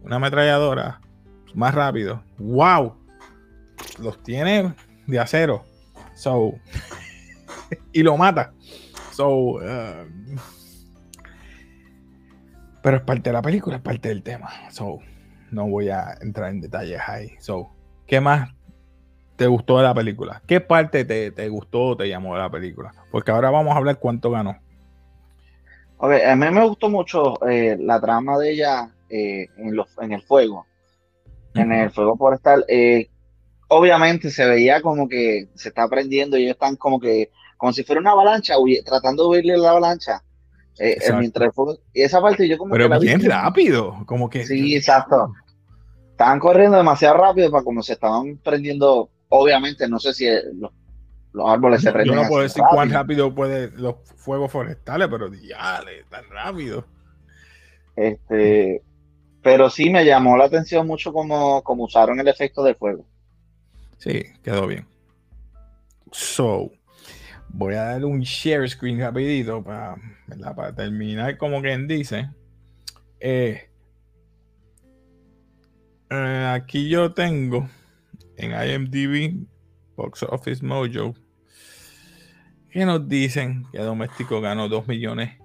una 0.02 0.16
ametralladora, 0.16 1.00
más 1.54 1.74
rápido. 1.74 2.22
¡Wow! 2.38 2.96
Los 3.98 4.22
tiene 4.22 4.74
de 5.06 5.18
acero. 5.18 5.64
So, 6.14 6.54
y 7.92 8.02
lo 8.02 8.16
mata. 8.16 8.52
So, 9.12 9.56
uh, 9.56 9.60
pero 12.82 12.96
es 12.96 13.02
parte 13.02 13.30
de 13.30 13.34
la 13.34 13.42
película, 13.42 13.76
es 13.76 13.82
parte 13.82 14.08
del 14.08 14.22
tema. 14.22 14.50
So, 14.70 14.98
no 15.50 15.68
voy 15.68 15.88
a 15.88 16.16
entrar 16.20 16.50
en 16.50 16.60
detalles 16.60 17.00
ahí. 17.06 17.30
So, 17.38 17.70
¿qué 18.06 18.20
más 18.20 18.50
te 19.36 19.46
gustó 19.46 19.78
de 19.78 19.84
la 19.84 19.94
película? 19.94 20.42
¿Qué 20.46 20.60
parte 20.60 21.04
te, 21.04 21.48
gustó 21.48 21.82
o 21.82 21.96
te 21.96 22.08
llamó 22.08 22.34
de 22.34 22.40
la 22.40 22.50
película? 22.50 22.92
Porque 23.10 23.30
ahora 23.30 23.50
vamos 23.50 23.74
a 23.74 23.78
hablar 23.78 23.98
cuánto 23.98 24.30
ganó. 24.30 24.58
Ok, 26.04 26.10
a 26.26 26.34
mí 26.34 26.50
me 26.50 26.66
gustó 26.66 26.88
mucho 26.88 27.34
eh, 27.48 27.76
la 27.78 28.00
trama 28.00 28.36
de 28.38 28.50
ella 28.50 28.90
eh, 29.08 29.46
en, 29.56 29.76
los, 29.76 29.86
en 30.00 30.12
el 30.12 30.22
fuego. 30.22 30.66
En 31.54 31.70
el 31.70 31.90
fuego 31.92 32.16
forestal. 32.16 32.64
Eh, 32.66 33.08
obviamente 33.68 34.30
se 34.30 34.44
veía 34.44 34.82
como 34.82 35.08
que 35.08 35.48
se 35.54 35.68
está 35.68 35.86
prendiendo 35.86 36.36
y 36.36 36.42
ellos 36.42 36.54
están 36.54 36.74
como 36.74 36.98
que, 36.98 37.30
como 37.56 37.72
si 37.72 37.84
fuera 37.84 38.00
una 38.00 38.10
avalancha, 38.10 38.54
tratando 38.84 39.22
de 39.22 39.28
huirle 39.28 39.56
la 39.58 39.70
avalancha. 39.70 40.22
y 40.78 42.02
esa 42.02 42.20
parte 42.20 42.48
yo 42.48 42.58
como 42.58 42.72
Pero 42.72 42.98
bien 42.98 43.22
rápido, 43.22 44.02
como 44.04 44.28
que. 44.28 44.44
Sí, 44.44 44.74
exacto 44.74 45.32
estaban 46.22 46.38
corriendo 46.38 46.76
demasiado 46.76 47.16
rápido 47.16 47.50
para 47.50 47.64
como 47.64 47.82
se 47.82 47.94
estaban 47.94 48.38
prendiendo, 48.38 49.10
obviamente, 49.28 49.88
no 49.88 49.98
sé 49.98 50.14
si 50.14 50.26
los, 50.54 50.70
árboles 51.44 51.82
se 51.82 51.92
prenden. 51.92 52.14
Yo 52.14 52.22
no 52.22 52.28
puedo 52.28 52.42
decir 52.42 52.62
cuán 52.70 52.90
rápido 52.90 53.34
puede 53.34 53.70
los 53.72 53.96
fuegos 54.16 54.50
forestales, 54.50 55.08
pero 55.08 55.28
diale, 55.28 56.04
tan 56.08 56.28
rápido. 56.28 56.84
Este, 57.96 58.82
pero 59.42 59.70
sí 59.70 59.90
me 59.90 60.04
llamó 60.04 60.36
la 60.36 60.44
atención 60.44 60.86
mucho 60.86 61.12
como, 61.12 61.62
como 61.62 61.84
usaron 61.84 62.20
el 62.20 62.28
efecto 62.28 62.62
de 62.62 62.74
fuego. 62.74 63.04
Sí, 63.98 64.22
quedó 64.42 64.66
bien. 64.66 64.86
So, 66.10 66.70
voy 67.48 67.74
a 67.74 67.84
darle 67.84 68.06
un 68.06 68.20
share 68.20 68.68
screen 68.68 69.00
rapidito 69.00 69.62
para, 69.62 69.96
para 70.54 70.74
terminar 70.74 71.36
como 71.38 71.60
quien 71.62 71.86
dice. 71.86 72.28
Eh, 73.20 73.68
eh, 76.10 76.50
aquí 76.54 76.88
yo 76.88 77.12
tengo 77.12 77.68
en 78.36 78.50
IMDb, 78.50 79.46
Box 79.96 80.24
Office 80.24 80.64
Mojo, 80.64 81.14
que 82.70 82.84
nos 82.84 83.08
dicen 83.08 83.66
que 83.72 83.78
doméstico 83.78 84.40
ganó 84.40 84.68
2 84.68 84.88
millones 84.88 85.38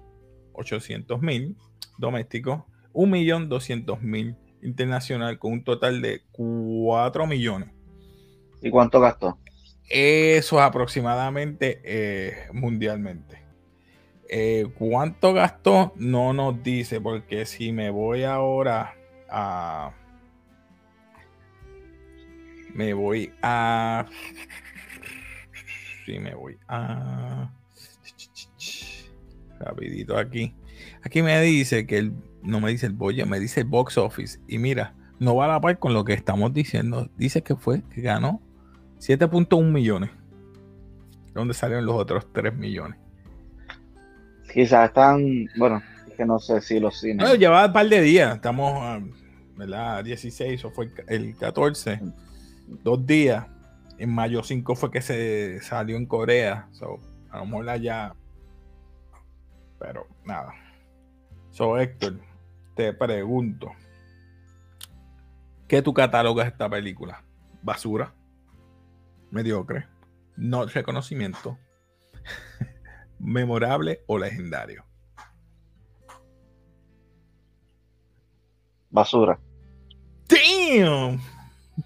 800 0.54 1.20
mil, 1.22 1.56
doméstico 1.98 2.66
1 2.92 3.10
millón 3.10 3.48
200 3.48 4.02
mil, 4.02 4.36
internacional 4.62 5.38
con 5.38 5.52
un 5.52 5.64
total 5.64 6.02
de 6.02 6.22
4 6.32 7.26
millones. 7.26 7.70
¿Y 8.60 8.70
cuánto 8.70 9.00
gastó? 9.00 9.38
Eso 9.88 10.56
es 10.56 10.62
aproximadamente 10.62 11.80
eh, 11.84 12.48
mundialmente. 12.52 13.42
Eh, 14.28 14.66
¿Cuánto 14.78 15.32
gastó? 15.32 15.92
No 15.96 16.32
nos 16.32 16.62
dice, 16.62 17.00
porque 17.00 17.46
si 17.46 17.72
me 17.72 17.90
voy 17.90 18.24
ahora 18.24 18.94
a 19.30 19.94
me 22.74 22.94
voy 22.94 23.32
a. 23.42 24.06
Sí, 26.06 26.18
me 26.18 26.34
voy 26.34 26.56
a. 26.68 27.50
Rapidito 29.60 30.16
aquí. 30.16 30.54
Aquí 31.02 31.22
me 31.22 31.40
dice 31.42 31.86
que 31.86 31.98
el. 31.98 32.12
No 32.42 32.60
me 32.60 32.70
dice 32.70 32.86
el 32.86 32.92
boya, 32.92 33.26
me 33.26 33.40
dice 33.40 33.60
el 33.60 33.66
box 33.66 33.98
office. 33.98 34.38
Y 34.46 34.58
mira, 34.58 34.94
no 35.18 35.34
va 35.34 35.46
a 35.46 35.48
la 35.48 35.60
par 35.60 35.78
con 35.78 35.92
lo 35.92 36.04
que 36.04 36.14
estamos 36.14 36.54
diciendo. 36.54 37.10
Dice 37.16 37.42
que 37.42 37.56
fue, 37.56 37.82
que 37.90 38.00
ganó 38.00 38.40
7.1 39.00 39.70
millones. 39.70 40.10
¿Dónde 41.34 41.54
salieron 41.54 41.86
los 41.86 41.96
otros 41.96 42.32
3 42.32 42.54
millones? 42.56 42.98
Quizás 44.52 44.88
están, 44.88 45.48
bueno, 45.56 45.82
es 46.08 46.14
que 46.14 46.24
no 46.24 46.38
sé 46.38 46.60
si 46.60 46.80
los 46.80 47.00
cines. 47.00 47.16
No, 47.18 47.34
llevaba 47.34 47.66
un 47.66 47.72
par 47.72 47.88
de 47.88 48.00
días. 48.00 48.36
Estamos, 48.36 49.02
¿verdad? 49.56 50.04
16 50.04 50.64
o 50.64 50.70
fue 50.70 50.90
el 51.08 51.36
14 51.36 52.00
dos 52.82 53.04
días. 53.06 53.46
En 53.98 54.14
mayo 54.14 54.42
5 54.42 54.76
fue 54.76 54.90
que 54.90 55.02
se 55.02 55.60
salió 55.60 55.96
en 55.96 56.06
Corea. 56.06 56.68
So, 56.72 57.00
a 57.30 57.38
lo 57.38 57.46
mejor 57.46 57.68
allá. 57.68 58.14
Pero 59.78 60.06
nada. 60.24 60.52
So, 61.50 61.78
Héctor, 61.78 62.20
te 62.74 62.92
pregunto. 62.92 63.72
¿Qué 65.66 65.82
tú 65.82 65.92
catalogas 65.92 66.46
esta 66.46 66.68
película? 66.68 67.24
¿Basura? 67.62 68.14
¿Mediocre? 69.30 69.86
¿No 70.36 70.64
reconocimiento? 70.66 71.58
¿Memorable 73.18 74.02
o 74.06 74.18
legendario? 74.18 74.84
Basura. 78.90 79.38
Damn. 80.28 81.20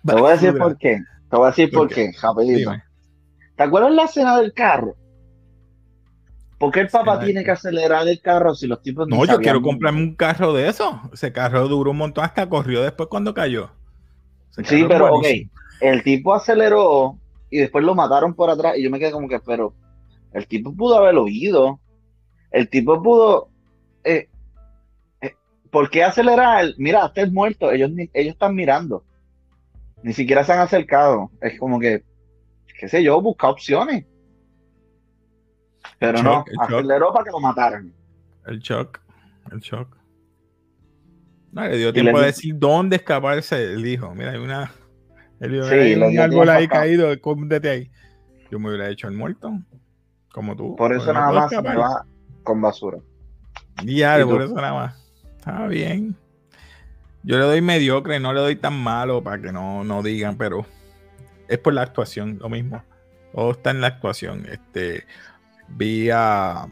Te 0.04 0.14
voy 0.14 0.30
a 0.30 0.32
decir 0.36 0.56
por 0.56 0.76
qué. 0.78 0.98
Te 1.30 1.36
voy 1.36 1.46
a 1.46 1.50
decir 1.50 1.70
por, 1.70 1.88
qué, 1.88 2.12
rapidito. 2.20 2.72
¿Te 3.56 3.62
acuerdas 3.62 3.92
la 3.92 4.04
escena 4.04 4.36
del 4.38 4.52
carro? 4.52 4.94
¿Por 6.58 6.70
qué 6.70 6.80
el 6.80 6.88
papá 6.88 7.18
tiene 7.18 7.42
que 7.42 7.50
acelerar 7.50 8.06
el 8.06 8.20
carro 8.20 8.54
si 8.54 8.68
los 8.68 8.80
tipos 8.82 9.08
no? 9.08 9.24
yo 9.24 9.38
quiero 9.40 9.60
comprarme 9.60 10.00
un 10.00 10.14
carro 10.14 10.52
de 10.52 10.68
eso. 10.68 11.00
Ese 11.12 11.32
carro 11.32 11.66
duró 11.66 11.90
un 11.90 11.96
montón 11.96 12.24
hasta 12.24 12.48
corrió 12.48 12.82
después 12.82 13.08
cuando 13.08 13.34
cayó. 13.34 13.70
Sí, 14.64 14.84
pero 14.86 15.12
ok. 15.12 15.26
El 15.80 16.04
tipo 16.04 16.32
aceleró 16.34 17.18
y 17.50 17.58
después 17.58 17.84
lo 17.84 17.96
mataron 17.96 18.34
por 18.34 18.48
atrás 18.48 18.76
y 18.76 18.84
yo 18.84 18.90
me 18.90 19.00
quedé 19.00 19.10
como 19.10 19.28
que, 19.28 19.40
pero 19.40 19.74
el 20.32 20.46
tipo 20.46 20.72
pudo 20.72 20.98
haber 20.98 21.16
oído. 21.16 21.80
El 22.50 22.68
tipo 22.68 23.02
pudo. 23.02 23.48
Eh, 24.04 24.28
eh, 25.20 25.34
¿Por 25.70 25.90
qué 25.90 26.04
acelerar? 26.04 26.66
Mira, 26.78 27.04
hasta 27.04 27.22
es 27.22 27.32
muerto. 27.32 27.72
Ellos, 27.72 27.90
ellos 28.12 28.34
están 28.34 28.54
mirando. 28.54 29.02
Ni 30.02 30.12
siquiera 30.12 30.44
se 30.44 30.52
han 30.52 30.60
acercado. 30.60 31.30
Es 31.40 31.58
como 31.58 31.78
que, 31.78 32.04
qué 32.78 32.88
sé 32.88 33.02
yo, 33.02 33.20
busca 33.20 33.48
opciones. 33.48 34.06
Pero 35.98 36.22
no, 36.22 36.44
aceleró 36.58 37.12
para 37.12 37.24
que 37.24 37.30
lo 37.30 37.40
mataran. 37.40 37.92
El 38.46 38.58
shock, 38.58 39.00
el 39.52 39.60
shock. 39.60 39.96
No, 41.52 41.68
le 41.68 41.76
dio 41.76 41.92
tiempo 41.92 42.18
de 42.18 42.26
decir 42.26 42.54
dónde 42.58 42.96
escaparse 42.96 43.74
el 43.74 43.86
hijo. 43.86 44.14
Mira, 44.14 44.32
hay 44.32 44.38
una. 44.38 44.72
hay 45.40 45.94
un 45.94 46.18
árbol 46.18 46.48
ahí 46.48 46.66
caído, 46.66 47.14
desde 47.14 47.70
ahí. 47.70 47.90
Yo 48.50 48.58
me 48.58 48.68
hubiera 48.68 48.88
hecho 48.88 49.06
el 49.08 49.14
muerto, 49.14 49.52
como 50.32 50.56
tú. 50.56 50.74
Por 50.76 50.92
eso 50.94 51.12
nada 51.12 51.30
más 51.30 51.50
se 51.50 51.60
va 51.60 52.04
con 52.42 52.60
basura. 52.60 52.98
Ya, 53.84 54.24
por 54.24 54.42
eso 54.42 54.54
nada 54.54 54.74
más. 54.74 55.12
Está 55.38 55.66
bien. 55.66 56.16
Yo 57.24 57.38
le 57.38 57.44
doy 57.44 57.60
mediocre, 57.60 58.18
no 58.18 58.32
le 58.32 58.40
doy 58.40 58.56
tan 58.56 58.78
malo 58.78 59.22
para 59.22 59.40
que 59.40 59.52
no, 59.52 59.84
no 59.84 60.02
digan, 60.02 60.36
pero 60.36 60.66
es 61.48 61.58
por 61.58 61.72
la 61.72 61.82
actuación, 61.82 62.38
lo 62.40 62.48
mismo. 62.48 62.82
Todo 63.32 63.52
está 63.52 63.70
en 63.70 63.80
la 63.80 63.86
actuación. 63.88 64.46
Este, 64.50 65.04
vi 65.68 66.10
a, 66.10 66.66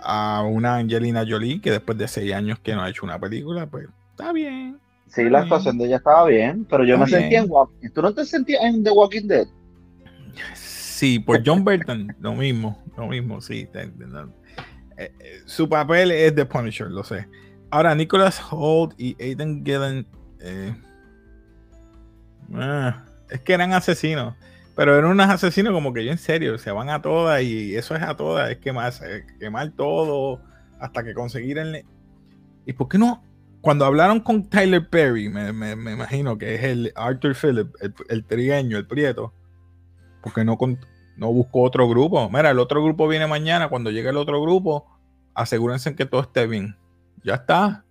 a 0.00 0.42
una 0.42 0.76
Angelina 0.76 1.24
Jolie 1.26 1.60
que 1.60 1.70
después 1.70 1.96
de 1.96 2.08
seis 2.08 2.32
años 2.32 2.58
que 2.58 2.74
no 2.74 2.82
ha 2.82 2.90
hecho 2.90 3.04
una 3.04 3.18
película, 3.18 3.66
pues 3.66 3.88
está 4.10 4.32
bien. 4.32 4.78
Sí, 5.08 5.30
la 5.30 5.40
actuación 5.40 5.78
de 5.78 5.86
ella 5.86 5.96
estaba 5.96 6.26
bien, 6.26 6.66
pero 6.68 6.84
yo 6.84 6.98
me 6.98 7.06
sentía 7.06 7.38
en 7.40 7.46
Walking 7.48 7.90
¿Tú 7.90 8.02
no 8.02 8.12
te 8.12 8.24
sentías 8.24 8.64
en 8.64 8.82
The 8.82 8.90
Walking 8.90 9.28
Dead? 9.28 9.46
Sí, 10.54 11.20
por 11.20 11.42
John 11.44 11.64
Burton, 11.64 12.14
lo 12.20 12.34
mismo, 12.34 12.82
lo 12.96 13.06
mismo, 13.06 13.40
sí. 13.40 13.68
Eh, 13.72 13.88
eh, 14.96 15.12
su 15.44 15.68
papel 15.68 16.10
es 16.10 16.34
The 16.34 16.46
Punisher, 16.46 16.90
lo 16.90 17.04
sé. 17.04 17.28
Ahora, 17.74 17.92
Nicholas 17.96 18.40
Holt 18.52 18.94
y 18.96 19.20
Aiden 19.20 19.64
Gillen 19.64 20.06
eh, 20.38 20.76
ah, 22.54 23.02
es 23.28 23.40
que 23.40 23.52
eran 23.52 23.72
asesinos. 23.72 24.36
Pero 24.76 24.96
eran 24.96 25.10
unos 25.10 25.28
asesinos 25.28 25.72
como 25.72 25.92
que 25.92 26.04
yo 26.04 26.12
en 26.12 26.18
serio, 26.18 26.56
se 26.56 26.70
van 26.70 26.88
a 26.88 27.02
todas 27.02 27.42
y 27.42 27.74
eso 27.74 27.96
es 27.96 28.02
a 28.04 28.16
todas, 28.16 28.48
es 28.52 28.58
quemar, 28.58 28.92
quemar 29.40 29.72
todo 29.72 30.40
hasta 30.78 31.02
que 31.02 31.14
conseguir 31.14 31.58
el... 31.58 31.84
¿Y 32.64 32.74
por 32.74 32.88
qué 32.88 32.96
no? 32.96 33.24
Cuando 33.60 33.86
hablaron 33.86 34.20
con 34.20 34.48
Tyler 34.48 34.88
Perry, 34.88 35.28
me, 35.28 35.72
imagino 35.72 36.38
que 36.38 36.54
es 36.54 36.62
el 36.62 36.92
Arthur 36.94 37.34
Phillip, 37.34 37.74
el, 37.80 37.92
el 38.08 38.24
trigueño, 38.24 38.78
el 38.78 38.86
prieto, 38.86 39.34
porque 40.22 40.44
no, 40.44 40.56
no 41.16 41.32
buscó 41.32 41.62
otro 41.62 41.88
grupo. 41.88 42.30
Mira, 42.30 42.50
el 42.50 42.60
otro 42.60 42.84
grupo 42.84 43.08
viene 43.08 43.26
mañana, 43.26 43.68
cuando 43.68 43.90
llegue 43.90 44.10
el 44.10 44.16
otro 44.16 44.40
grupo, 44.40 44.86
asegúrense 45.34 45.96
que 45.96 46.06
todo 46.06 46.20
esté 46.20 46.46
bien. 46.46 46.76
Ya 47.24 47.34
está. 47.34 47.84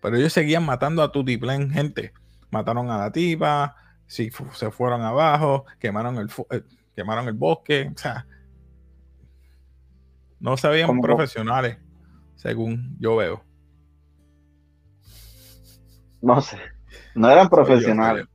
Pero 0.00 0.16
ellos 0.16 0.32
seguían 0.32 0.64
matando 0.64 1.02
a 1.02 1.10
Tutiplen, 1.12 1.70
gente. 1.70 2.12
Mataron 2.50 2.90
a 2.90 2.98
la 2.98 3.12
tipa, 3.12 3.74
si 4.06 4.30
se 4.52 4.70
fueron 4.70 5.02
abajo, 5.02 5.66
quemaron 5.78 6.16
el, 6.16 6.30
eh, 6.50 6.62
quemaron 6.94 7.26
el 7.26 7.34
bosque, 7.34 7.90
o 7.94 7.98
sea, 7.98 8.26
no 10.38 10.56
se 10.56 10.68
veían 10.68 11.00
profesionales, 11.00 11.78
según 12.36 12.96
yo 13.00 13.16
veo. 13.16 13.44
No 16.22 16.40
sé, 16.40 16.58
no 17.14 17.28
eran 17.28 17.48
profesionales. 17.48 18.26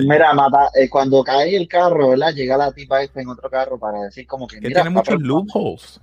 mira, 0.00 0.32
mata, 0.34 0.70
eh, 0.74 0.88
cuando 0.88 1.22
cae 1.22 1.54
el 1.56 1.68
carro, 1.68 2.10
¿verdad? 2.10 2.32
Llega 2.32 2.56
la 2.56 2.72
tipa 2.72 3.02
esta 3.02 3.20
en 3.20 3.28
otro 3.28 3.48
carro 3.50 3.78
para 3.78 4.02
decir 4.02 4.26
como 4.26 4.46
que... 4.46 4.60
que 4.60 4.68
tiene 4.68 4.90
muchos 4.90 5.20
loopholes. 5.20 6.00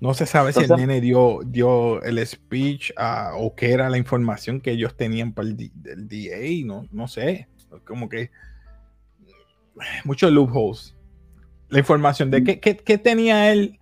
No 0.00 0.14
se 0.14 0.24
sabe 0.24 0.52
si 0.52 0.64
el 0.64 0.70
nene 0.70 1.00
dio, 1.00 1.40
dio 1.44 2.02
el 2.02 2.26
speech 2.26 2.92
o 3.36 3.54
qué 3.54 3.72
era 3.72 3.90
la 3.90 3.98
información 3.98 4.60
que 4.60 4.70
ellos 4.70 4.96
tenían 4.96 5.32
para 5.32 5.48
el, 5.48 5.56
DA, 5.56 6.64
no, 6.66 6.86
no 6.90 7.06
sé 7.06 7.48
como 7.84 8.08
que 8.08 8.30
muchos 10.04 10.32
loopholes. 10.32 10.96
La 11.68 11.78
información 11.78 12.30
de 12.30 12.42
qué, 12.42 12.58
qué, 12.58 12.98
tenía 12.98 13.52
él, 13.52 13.78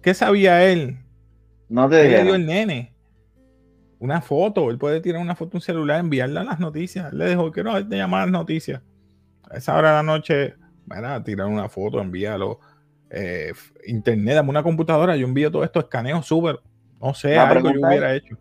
qué 0.00 0.14
sabía 0.14 0.64
él. 0.64 0.98
No 1.68 1.88
te 1.88 2.08
le 2.08 2.22
dio 2.22 2.34
el 2.34 2.46
nene? 2.46 2.94
Una 3.98 4.20
foto, 4.22 4.70
él 4.70 4.78
puede 4.78 5.00
tirar 5.00 5.20
una 5.20 5.36
foto 5.36 5.58
un 5.58 5.60
celular, 5.60 6.00
enviarla 6.00 6.40
a 6.40 6.44
las 6.44 6.60
noticias. 6.60 7.12
le 7.12 7.28
dijo, 7.28 7.52
quiero 7.52 7.86
te 7.86 7.96
llamar 7.96 8.22
a 8.22 8.26
las 8.26 8.32
noticias. 8.32 8.82
A 9.48 9.58
esa 9.58 9.76
hora 9.76 9.90
de 9.90 9.96
la 9.96 10.02
noche, 10.02 10.54
a 10.90 11.22
tirar 11.22 11.46
una 11.46 11.68
foto, 11.68 12.00
envíalo. 12.00 12.60
Eh, 13.14 13.52
internet, 13.86 14.36
dame 14.36 14.48
una 14.48 14.62
computadora, 14.62 15.16
yo 15.16 15.26
envío 15.26 15.50
todo 15.50 15.64
esto, 15.64 15.80
escaneo 15.80 16.22
súper. 16.22 16.60
No 17.00 17.12
sé, 17.12 17.38
algo 17.38 17.70
yo 17.70 17.86
hubiera 17.86 18.14
hecho. 18.14 18.38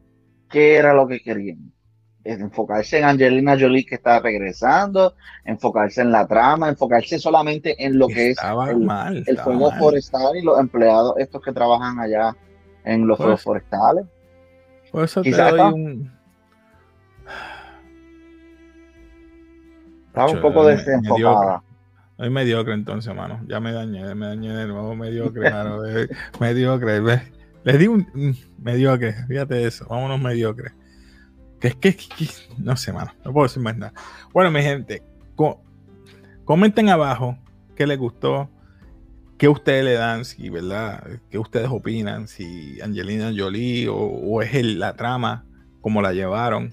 ¿Qué 0.50 0.76
era 0.76 0.94
lo 0.94 1.08
que 1.08 1.20
querían? 1.20 1.72
enfocarse 2.24 3.00
en 3.00 3.06
Angelina 3.06 3.58
Jolie 3.60 3.86
que 3.86 3.96
está 3.96 4.20
regresando, 4.20 5.16
enfocarse 5.44 6.02
en 6.02 6.12
la 6.12 6.28
trama, 6.28 6.70
enfocarse 6.70 7.18
solamente 7.18 7.84
en 7.84 7.98
lo 7.98 8.08
que 8.08 8.32
es 8.32 8.38
el, 9.26 9.38
fuego 9.40 9.72
forestal 9.72 10.38
y 10.38 10.44
los 10.44 10.60
empleados 10.60 11.16
estos 11.18 11.42
que 11.42 11.52
trabajan 11.52 12.00
allá 12.00 12.36
en 12.86 13.08
los 13.08 13.18
fuegos 13.18 13.42
forestales. 13.42 14.06
Por 14.92 15.04
eso 15.04 15.22
te 15.22 15.32
doy 15.32 15.60
un... 15.60 16.12
Estaba 20.08 20.32
un 20.32 20.42
poco 20.42 20.66
desenfocada. 20.66 21.64
Soy 22.22 22.30
mediocre 22.30 22.76
entonces, 22.76 23.16
mano. 23.16 23.42
Ya 23.48 23.60
me 23.60 23.72
dañé, 23.72 24.14
me 24.14 24.28
dañé 24.28 24.54
de 24.54 24.68
nuevo, 24.68 24.96
mediocre, 24.96 25.50
mano. 25.50 25.80
mediocre, 26.40 27.02
Les 27.64 27.80
di 27.80 27.88
un 27.88 28.38
mediocre, 28.60 29.16
fíjate 29.28 29.66
eso, 29.66 29.88
vámonos 29.90 30.22
mediocre. 30.22 30.70
Que 31.60 31.70
es 31.70 31.76
que, 31.78 31.98
no 32.60 32.78
sé, 32.78 32.94
mano, 32.94 33.12
no 33.26 33.34
puedo 33.34 33.48
decir 33.48 33.64
más 33.64 33.76
nada. 33.76 33.94
Bueno, 34.34 34.52
mi 34.52 34.62
gente, 34.62 35.02
comenten 36.46 36.90
abajo 36.90 37.40
qué 37.76 37.88
les 37.88 37.98
gustó, 37.98 38.52
qué 39.40 39.50
ustedes 39.50 39.84
le 39.84 39.94
dan, 39.94 40.24
si, 40.24 40.48
¿verdad? 40.52 41.04
¿Qué 41.32 41.40
ustedes 41.40 41.70
opinan? 41.72 42.28
Si 42.28 42.80
Angelina 42.82 43.34
Jolie 43.36 43.88
o, 43.90 44.44
es 44.44 44.64
la 44.64 44.94
trama, 44.96 45.44
como 45.82 46.04
la 46.04 46.14
llevaron. 46.14 46.72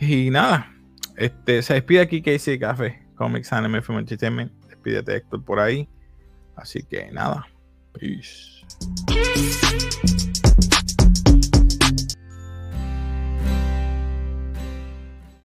Y 0.00 0.30
nada, 0.30 0.72
este, 1.18 1.60
se 1.60 1.74
despide 1.74 2.00
aquí 2.00 2.22
Casey 2.22 2.58
Café, 2.58 3.07
Comics 3.18 3.52
Anime 3.52 3.82
Film 3.82 3.98
Entertainment. 3.98 4.52
Despídete 4.68 5.16
Héctor 5.16 5.44
por 5.44 5.58
ahí. 5.60 5.88
Así 6.56 6.82
que 6.84 7.10
nada, 7.12 7.46
peace. 7.92 8.64